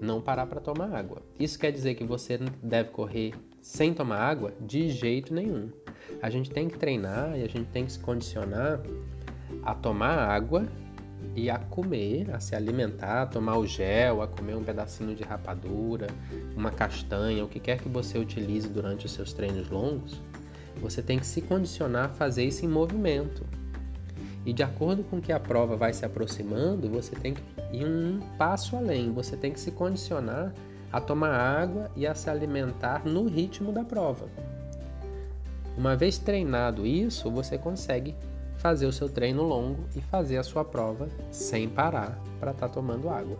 Não 0.00 0.20
parar 0.20 0.46
para 0.46 0.60
tomar 0.60 0.94
água. 0.94 1.22
Isso 1.38 1.58
quer 1.58 1.70
dizer 1.70 1.94
que 1.94 2.04
você 2.04 2.38
deve 2.62 2.90
correr 2.90 3.34
sem 3.60 3.94
tomar 3.94 4.18
água? 4.18 4.52
De 4.60 4.90
jeito 4.90 5.32
nenhum. 5.32 5.70
A 6.20 6.28
gente 6.28 6.50
tem 6.50 6.68
que 6.68 6.78
treinar 6.78 7.36
e 7.36 7.42
a 7.42 7.48
gente 7.48 7.68
tem 7.70 7.84
que 7.86 7.92
se 7.92 7.98
condicionar 7.98 8.80
a 9.62 9.74
tomar 9.74 10.18
água 10.18 10.68
e 11.34 11.50
a 11.50 11.58
comer, 11.58 12.30
a 12.32 12.38
se 12.38 12.54
alimentar, 12.54 13.22
a 13.22 13.26
tomar 13.26 13.56
o 13.56 13.66
gel, 13.66 14.22
a 14.22 14.28
comer 14.28 14.54
um 14.54 14.62
pedacinho 14.62 15.14
de 15.14 15.22
rapadura, 15.22 16.06
uma 16.56 16.70
castanha, 16.70 17.44
o 17.44 17.48
que 17.48 17.58
quer 17.58 17.78
que 17.78 17.88
você 17.88 18.18
utilize 18.18 18.68
durante 18.68 19.06
os 19.06 19.12
seus 19.12 19.32
treinos 19.32 19.68
longos, 19.70 20.20
você 20.80 21.02
tem 21.02 21.18
que 21.18 21.26
se 21.26 21.40
condicionar 21.40 22.06
a 22.06 22.08
fazer 22.08 22.44
isso 22.44 22.64
em 22.64 22.68
movimento. 22.68 23.44
E 24.46 24.52
de 24.52 24.62
acordo 24.62 25.02
com 25.04 25.20
que 25.20 25.32
a 25.32 25.40
prova 25.40 25.76
vai 25.76 25.92
se 25.92 26.04
aproximando, 26.04 26.88
você 26.88 27.16
tem 27.16 27.34
que 27.34 27.42
ir 27.72 27.86
um 27.86 28.20
passo 28.36 28.76
além, 28.76 29.12
você 29.12 29.36
tem 29.36 29.52
que 29.52 29.60
se 29.60 29.70
condicionar 29.70 30.52
a 30.92 31.00
tomar 31.00 31.30
água 31.30 31.90
e 31.96 32.06
a 32.06 32.14
se 32.14 32.30
alimentar 32.30 33.04
no 33.04 33.26
ritmo 33.26 33.72
da 33.72 33.84
prova. 33.84 34.26
Uma 35.76 35.96
vez 35.96 36.18
treinado 36.18 36.86
isso, 36.86 37.30
você 37.30 37.58
consegue 37.58 38.14
fazer 38.58 38.86
o 38.86 38.92
seu 38.92 39.08
treino 39.08 39.42
longo 39.42 39.84
e 39.96 40.00
fazer 40.00 40.36
a 40.36 40.42
sua 40.42 40.64
prova 40.64 41.08
sem 41.30 41.68
parar 41.68 42.18
para 42.38 42.52
estar 42.52 42.68
tá 42.68 42.74
tomando 42.74 43.08
água. 43.08 43.38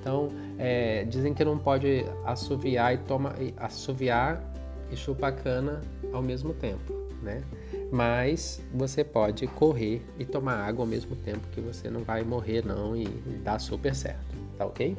Então, 0.00 0.28
é, 0.58 1.04
dizem 1.04 1.32
que 1.32 1.44
não 1.44 1.58
pode 1.58 2.04
assoviar 2.24 2.94
e, 2.94 2.98
toma, 2.98 3.34
assoviar 3.56 4.42
e 4.90 4.96
chupar 4.96 5.34
cana 5.34 5.80
ao 6.12 6.22
mesmo 6.22 6.54
tempo, 6.54 6.92
né? 7.22 7.42
Mas 7.90 8.60
você 8.74 9.04
pode 9.04 9.46
correr 9.46 10.04
e 10.18 10.24
tomar 10.24 10.56
água 10.56 10.82
ao 10.82 10.88
mesmo 10.88 11.14
tempo 11.16 11.46
que 11.52 11.60
você 11.60 11.88
não 11.88 12.02
vai 12.02 12.22
morrer 12.22 12.64
não 12.64 12.96
e 12.96 13.06
dá 13.44 13.58
super 13.58 13.94
certo, 13.94 14.34
tá 14.58 14.66
ok? 14.66 14.96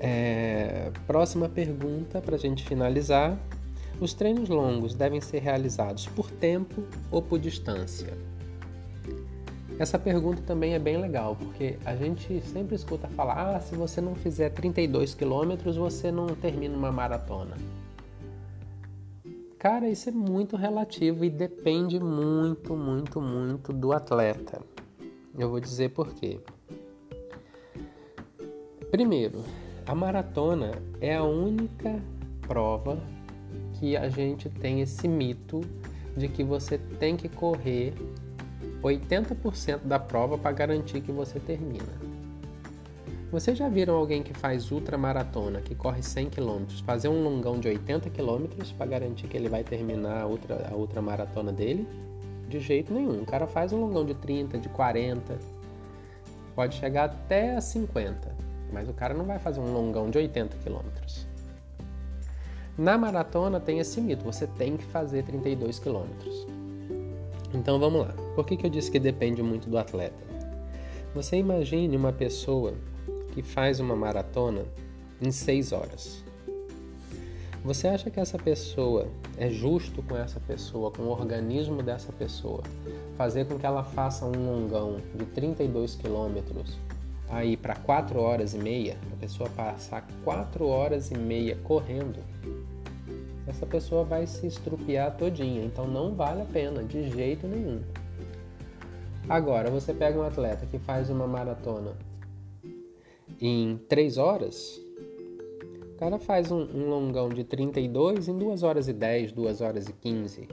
É, 0.00 0.90
próxima 1.06 1.48
pergunta 1.48 2.20
para 2.20 2.36
a 2.36 2.38
gente 2.38 2.64
finalizar. 2.64 3.38
Os 3.98 4.12
treinos 4.12 4.48
longos 4.48 4.94
devem 4.94 5.20
ser 5.20 5.38
realizados 5.38 6.06
por 6.06 6.30
tempo 6.30 6.82
ou 7.10 7.22
por 7.22 7.38
distância? 7.38 8.12
Essa 9.78 9.98
pergunta 9.98 10.42
também 10.42 10.74
é 10.74 10.78
bem 10.78 10.96
legal, 10.96 11.36
porque 11.36 11.78
a 11.84 11.94
gente 11.94 12.40
sempre 12.42 12.74
escuta 12.74 13.08
falar: 13.08 13.56
ah, 13.56 13.60
se 13.60 13.74
você 13.74 14.00
não 14.00 14.14
fizer 14.14 14.50
32 14.50 15.14
quilômetros, 15.14 15.76
você 15.76 16.10
não 16.10 16.26
termina 16.26 16.76
uma 16.76 16.90
maratona. 16.90 17.56
Cara, 19.58 19.88
isso 19.88 20.10
é 20.10 20.12
muito 20.12 20.54
relativo 20.54 21.24
e 21.24 21.30
depende 21.30 21.98
muito, 21.98 22.76
muito, 22.76 23.20
muito 23.20 23.72
do 23.72 23.92
atleta. 23.92 24.60
Eu 25.36 25.48
vou 25.48 25.60
dizer 25.60 25.90
por 25.90 26.12
quê. 26.14 26.38
Primeiro, 28.90 29.42
a 29.86 29.94
maratona 29.94 30.72
é 31.00 31.16
a 31.16 31.24
única 31.24 32.00
prova 32.46 32.98
que 33.74 33.96
a 33.96 34.08
gente 34.08 34.48
tem 34.48 34.80
esse 34.82 35.08
mito 35.08 35.62
de 36.16 36.28
que 36.28 36.44
você 36.44 36.78
tem 36.78 37.16
que 37.16 37.28
correr 37.28 37.94
80% 38.82 39.84
da 39.84 39.98
prova 39.98 40.36
para 40.36 40.52
garantir 40.52 41.00
que 41.00 41.12
você 41.12 41.40
termina. 41.40 42.05
Vocês 43.36 43.58
já 43.58 43.68
viram 43.68 43.96
alguém 43.96 44.22
que 44.22 44.32
faz 44.32 44.72
ultramaratona, 44.72 45.60
que 45.60 45.74
corre 45.74 46.02
100 46.02 46.30
km, 46.30 46.64
fazer 46.86 47.08
um 47.08 47.22
longão 47.22 47.60
de 47.60 47.68
80 47.68 48.08
km 48.08 48.46
para 48.78 48.86
garantir 48.86 49.28
que 49.28 49.36
ele 49.36 49.46
vai 49.46 49.62
terminar 49.62 50.22
a, 50.22 50.26
ultra, 50.26 50.66
a 50.70 50.74
ultramaratona 50.74 51.52
dele? 51.52 51.86
De 52.48 52.58
jeito 52.58 52.94
nenhum. 52.94 53.20
O 53.20 53.26
cara 53.26 53.46
faz 53.46 53.74
um 53.74 53.78
longão 53.78 54.06
de 54.06 54.14
30, 54.14 54.56
de 54.56 54.70
40, 54.70 55.38
pode 56.54 56.76
chegar 56.76 57.04
até 57.04 57.56
a 57.56 57.60
50, 57.60 58.34
mas 58.72 58.88
o 58.88 58.94
cara 58.94 59.12
não 59.12 59.26
vai 59.26 59.38
fazer 59.38 59.60
um 59.60 59.70
longão 59.70 60.08
de 60.08 60.16
80 60.16 60.56
km. 60.64 60.80
Na 62.78 62.96
maratona 62.96 63.60
tem 63.60 63.80
esse 63.80 64.00
mito, 64.00 64.24
você 64.24 64.46
tem 64.46 64.78
que 64.78 64.84
fazer 64.86 65.24
32 65.24 65.78
quilômetros. 65.78 66.46
Então 67.52 67.78
vamos 67.78 68.00
lá. 68.00 68.14
Por 68.34 68.46
que, 68.46 68.56
que 68.56 68.64
eu 68.64 68.70
disse 68.70 68.90
que 68.90 68.98
depende 68.98 69.42
muito 69.42 69.68
do 69.68 69.76
atleta? 69.76 70.24
Você 71.14 71.36
imagine 71.36 71.94
uma 71.98 72.14
pessoa 72.14 72.72
que 73.36 73.42
faz 73.42 73.78
uma 73.78 73.94
maratona 73.94 74.64
em 75.20 75.30
6 75.30 75.72
horas. 75.72 76.24
Você 77.62 77.86
acha 77.86 78.10
que 78.10 78.18
essa 78.18 78.38
pessoa 78.38 79.08
é 79.36 79.50
justo 79.50 80.02
com 80.02 80.16
essa 80.16 80.40
pessoa, 80.40 80.90
com 80.90 81.02
o 81.02 81.10
organismo 81.10 81.82
dessa 81.82 82.12
pessoa, 82.12 82.62
fazer 83.16 83.46
com 83.46 83.58
que 83.58 83.66
ela 83.66 83.84
faça 83.84 84.24
um 84.24 84.30
longão 84.30 84.96
de 85.14 85.26
32 85.26 85.96
quilômetros 85.96 86.78
aí 87.28 87.56
para 87.56 87.76
4 87.76 88.18
horas 88.18 88.54
e 88.54 88.58
meia, 88.58 88.96
a 89.12 89.16
pessoa 89.16 89.50
passar 89.50 90.06
4 90.24 90.66
horas 90.66 91.10
e 91.10 91.18
meia 91.18 91.56
correndo 91.62 92.20
essa 93.46 93.64
pessoa 93.64 94.02
vai 94.02 94.26
se 94.26 94.46
estrupiar 94.46 95.16
todinha, 95.16 95.64
então 95.64 95.86
não 95.86 96.14
vale 96.14 96.42
a 96.42 96.44
pena 96.44 96.82
de 96.82 97.08
jeito 97.10 97.46
nenhum. 97.46 97.80
Agora, 99.28 99.70
você 99.70 99.94
pega 99.94 100.18
um 100.18 100.22
atleta 100.22 100.66
que 100.66 100.78
faz 100.78 101.10
uma 101.10 101.26
maratona 101.26 101.92
em 103.40 103.78
3 103.88 104.18
horas, 104.18 104.80
o 105.94 105.98
cara 105.98 106.18
faz 106.18 106.50
um, 106.50 106.62
um 106.74 106.88
longão 106.88 107.28
de 107.28 107.44
32 107.44 108.28
em 108.28 108.38
2 108.38 108.62
horas 108.62 108.88
e 108.88 108.92
10, 108.92 109.32
2 109.32 109.60
horas 109.60 109.88
e 109.88 109.92
15. 109.92 110.48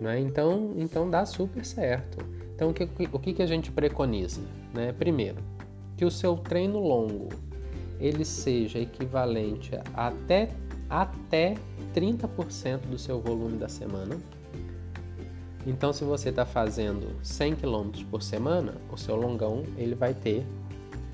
Né? 0.00 0.20
Então, 0.20 0.74
então 0.76 1.08
dá 1.08 1.24
super 1.24 1.64
certo. 1.64 2.18
Então, 2.54 2.70
o 2.70 2.74
que, 2.74 2.88
o 3.12 3.18
que 3.18 3.42
a 3.42 3.46
gente 3.46 3.72
preconiza? 3.72 4.40
Né? 4.72 4.92
Primeiro, 4.92 5.38
que 5.96 6.04
o 6.04 6.10
seu 6.10 6.36
treino 6.36 6.78
longo 6.78 7.28
ele 7.98 8.24
seja 8.24 8.78
equivalente 8.78 9.74
a 9.94 10.08
até 10.08 10.50
até 10.88 11.54
30% 11.94 12.80
do 12.90 12.98
seu 12.98 13.20
volume 13.20 13.56
da 13.56 13.68
semana. 13.68 14.18
Então, 15.66 15.92
se 15.92 16.04
você 16.04 16.28
está 16.28 16.44
fazendo 16.44 17.16
100 17.22 17.56
km 17.56 17.90
por 18.10 18.22
semana, 18.22 18.74
o 18.92 18.96
seu 18.98 19.16
longão 19.16 19.64
ele 19.78 19.94
vai 19.94 20.12
ter 20.12 20.44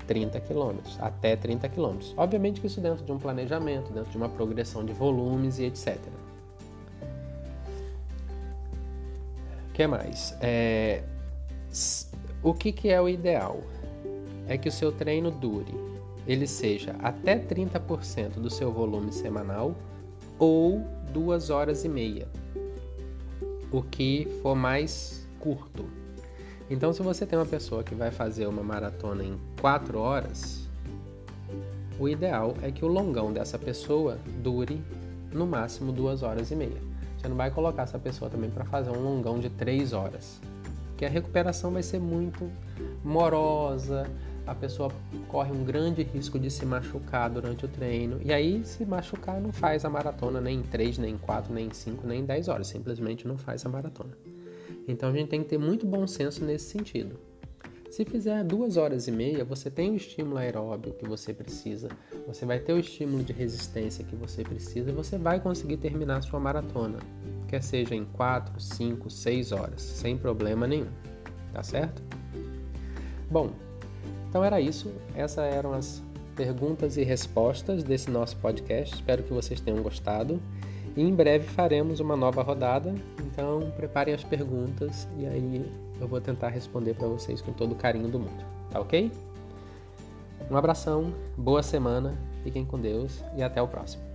30 0.07 0.39
km, 0.41 0.77
até 0.99 1.35
30 1.35 1.69
km. 1.69 1.97
Obviamente 2.17 2.59
que 2.59 2.67
isso 2.67 2.81
dentro 2.81 3.03
de 3.05 3.11
um 3.11 3.17
planejamento, 3.17 3.91
dentro 3.91 4.11
de 4.11 4.17
uma 4.17 4.29
progressão 4.29 4.83
de 4.83 4.93
volumes 4.93 5.59
e 5.59 5.65
etc. 5.65 5.97
O 9.69 9.73
que 9.73 9.87
mais? 9.87 10.35
É, 10.41 11.03
o 12.43 12.53
que, 12.53 12.71
que 12.71 12.89
é 12.89 13.01
o 13.01 13.07
ideal? 13.07 13.59
É 14.47 14.57
que 14.57 14.67
o 14.67 14.71
seu 14.71 14.91
treino 14.91 15.31
dure 15.31 15.91
ele 16.27 16.47
seja 16.47 16.95
até 17.01 17.37
30% 17.37 18.33
do 18.33 18.49
seu 18.49 18.71
volume 18.71 19.11
semanal 19.11 19.75
ou 20.37 20.81
duas 21.11 21.49
horas 21.49 21.83
e 21.83 21.89
meia, 21.89 22.27
o 23.71 23.81
que 23.81 24.27
for 24.41 24.55
mais 24.55 25.27
curto. 25.39 25.85
Então, 26.71 26.93
se 26.93 27.03
você 27.03 27.25
tem 27.25 27.37
uma 27.37 27.45
pessoa 27.45 27.83
que 27.83 27.93
vai 27.93 28.11
fazer 28.11 28.47
uma 28.47 28.63
maratona 28.63 29.25
em 29.25 29.37
4 29.59 29.99
horas, 29.99 30.69
o 31.99 32.07
ideal 32.07 32.55
é 32.61 32.71
que 32.71 32.85
o 32.85 32.87
longão 32.87 33.33
dessa 33.33 33.59
pessoa 33.59 34.17
dure 34.41 34.81
no 35.33 35.45
máximo 35.45 35.91
duas 35.91 36.23
horas 36.23 36.49
e 36.49 36.55
meia. 36.55 36.81
Você 37.17 37.27
não 37.27 37.35
vai 37.35 37.51
colocar 37.51 37.83
essa 37.83 37.99
pessoa 37.99 38.31
também 38.31 38.49
para 38.49 38.63
fazer 38.63 38.89
um 38.89 39.03
longão 39.03 39.37
de 39.37 39.49
3 39.49 39.91
horas, 39.91 40.39
porque 40.87 41.03
a 41.03 41.09
recuperação 41.09 41.71
vai 41.71 41.83
ser 41.83 41.99
muito 41.99 42.49
morosa, 43.03 44.09
a 44.47 44.55
pessoa 44.55 44.89
corre 45.27 45.51
um 45.51 45.65
grande 45.65 46.03
risco 46.03 46.39
de 46.39 46.49
se 46.49 46.65
machucar 46.65 47.29
durante 47.29 47.65
o 47.65 47.67
treino. 47.67 48.17
E 48.23 48.31
aí, 48.31 48.63
se 48.63 48.85
machucar, 48.85 49.41
não 49.41 49.51
faz 49.51 49.83
a 49.83 49.89
maratona 49.89 50.39
nem 50.39 50.59
em 50.59 50.63
3, 50.63 50.99
nem 50.99 51.15
em 51.15 51.17
4, 51.17 51.53
nem 51.53 51.67
em 51.67 51.73
5, 51.73 52.07
nem 52.07 52.21
em 52.21 52.25
10 52.25 52.47
horas. 52.47 52.67
Simplesmente 52.67 53.27
não 53.27 53.37
faz 53.37 53.65
a 53.65 53.69
maratona. 53.69 54.30
Então 54.87 55.09
a 55.09 55.13
gente 55.13 55.29
tem 55.29 55.43
que 55.43 55.49
ter 55.49 55.57
muito 55.57 55.85
bom 55.85 56.05
senso 56.07 56.43
nesse 56.43 56.65
sentido. 56.65 57.19
Se 57.89 58.05
fizer 58.05 58.41
duas 58.45 58.77
horas 58.77 59.09
e 59.09 59.11
meia, 59.11 59.43
você 59.43 59.69
tem 59.69 59.91
o 59.91 59.95
estímulo 59.95 60.37
aeróbio 60.37 60.93
que 60.93 61.05
você 61.05 61.33
precisa, 61.33 61.89
você 62.25 62.45
vai 62.45 62.57
ter 62.57 62.71
o 62.71 62.79
estímulo 62.79 63.21
de 63.21 63.33
resistência 63.33 64.05
que 64.05 64.15
você 64.15 64.43
precisa 64.43 64.89
e 64.89 64.93
você 64.93 65.17
vai 65.17 65.41
conseguir 65.41 65.75
terminar 65.75 66.19
a 66.19 66.21
sua 66.21 66.39
maratona, 66.39 66.99
quer 67.49 67.61
seja 67.61 67.93
em 67.93 68.05
4, 68.05 68.61
5, 68.61 69.09
6 69.09 69.51
horas, 69.51 69.81
sem 69.81 70.17
problema 70.17 70.65
nenhum. 70.65 70.87
Tá 71.51 71.61
certo? 71.63 72.01
Bom, 73.29 73.51
então 74.29 74.41
era 74.41 74.61
isso, 74.61 74.89
essas 75.13 75.43
eram 75.53 75.73
as 75.73 76.01
perguntas 76.33 76.95
e 76.95 77.03
respostas 77.03 77.83
desse 77.83 78.09
nosso 78.09 78.37
podcast. 78.37 78.95
Espero 78.95 79.21
que 79.21 79.33
vocês 79.33 79.59
tenham 79.59 79.83
gostado. 79.83 80.41
E 80.95 81.01
em 81.01 81.15
breve 81.15 81.47
faremos 81.47 81.99
uma 81.99 82.17
nova 82.17 82.41
rodada, 82.41 82.93
então 83.19 83.71
preparem 83.77 84.13
as 84.13 84.23
perguntas 84.23 85.07
e 85.17 85.25
aí 85.25 85.65
eu 85.99 86.07
vou 86.07 86.19
tentar 86.19 86.49
responder 86.49 86.95
para 86.95 87.07
vocês 87.07 87.41
com 87.41 87.53
todo 87.53 87.71
o 87.71 87.75
carinho 87.75 88.09
do 88.09 88.19
mundo, 88.19 88.43
tá 88.69 88.79
ok? 88.79 89.11
Um 90.49 90.57
abração, 90.57 91.13
boa 91.37 91.63
semana, 91.63 92.17
fiquem 92.43 92.65
com 92.65 92.77
Deus 92.77 93.23
e 93.37 93.43
até 93.43 93.61
o 93.61 93.67
próximo. 93.67 94.10